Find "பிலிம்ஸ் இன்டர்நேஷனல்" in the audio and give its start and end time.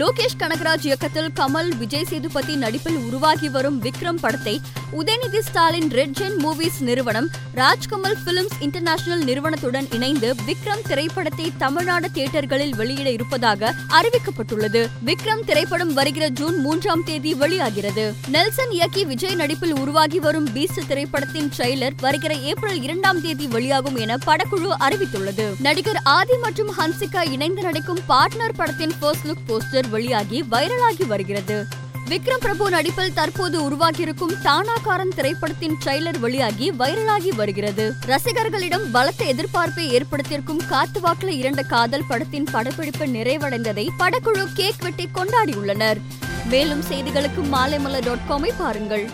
8.24-9.24